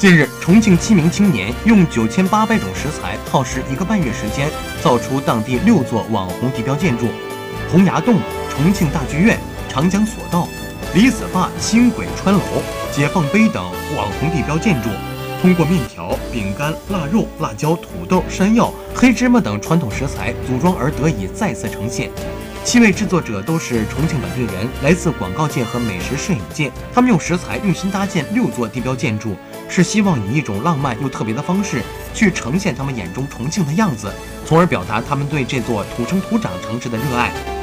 [0.00, 4.48] 近日，重庆七名青年用九千八百种食材，耗时一个半月时间，
[4.82, 7.04] 造出当地六座网红地标建筑：
[7.70, 8.18] 洪崖洞、
[8.48, 10.48] 重庆大剧院、长江索道、
[10.94, 12.40] 李子坝轻轨穿楼、
[12.90, 13.62] 解放碑等
[13.94, 14.88] 网红地标建筑。
[15.42, 22.10] 通过面条、饼干、腊肉、辣椒、土豆、山药、黑芝麻等传统食材组装而得以再次呈现。
[22.62, 26.70] 七位制作者都是重庆本地人，来自广告界和美食摄影界。
[26.94, 29.34] 他们用食材用心搭建六座地标建筑，
[29.68, 31.82] 是希望以一种浪漫又特别的方式
[32.14, 34.12] 去呈现他们眼中重庆的样子，
[34.46, 37.59] 从而表达他们对这座土生土长城市的热爱。